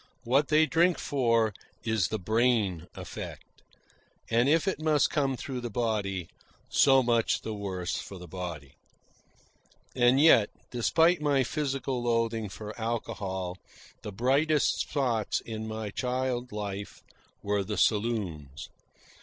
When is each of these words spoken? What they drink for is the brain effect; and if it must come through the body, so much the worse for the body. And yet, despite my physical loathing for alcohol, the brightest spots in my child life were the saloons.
What 0.23 0.47
they 0.47 0.65
drink 0.65 0.97
for 0.97 1.53
is 1.83 2.07
the 2.07 2.17
brain 2.17 2.87
effect; 2.95 3.61
and 4.31 4.49
if 4.49 4.67
it 4.67 4.81
must 4.81 5.11
come 5.11 5.37
through 5.37 5.61
the 5.61 5.69
body, 5.69 6.27
so 6.69 7.03
much 7.03 7.41
the 7.43 7.53
worse 7.53 7.97
for 7.97 8.17
the 8.17 8.27
body. 8.27 8.73
And 9.95 10.19
yet, 10.19 10.49
despite 10.71 11.21
my 11.21 11.43
physical 11.43 12.01
loathing 12.01 12.49
for 12.49 12.73
alcohol, 12.81 13.59
the 14.01 14.11
brightest 14.11 14.79
spots 14.79 15.39
in 15.39 15.67
my 15.67 15.91
child 15.91 16.51
life 16.51 17.03
were 17.43 17.63
the 17.63 17.77
saloons. 17.77 18.69